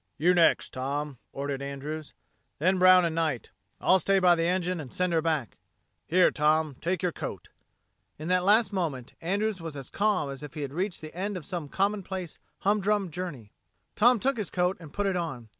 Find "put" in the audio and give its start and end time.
14.91-15.05